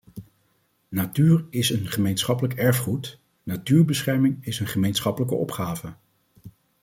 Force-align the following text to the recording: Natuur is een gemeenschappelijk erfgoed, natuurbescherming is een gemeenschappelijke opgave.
Natuur 0.89 1.45
is 1.49 1.69
een 1.69 1.87
gemeenschappelijk 1.87 2.53
erfgoed, 2.53 3.19
natuurbescherming 3.43 4.37
is 4.45 4.59
een 4.59 4.67
gemeenschappelijke 4.67 5.35
opgave. 5.35 5.93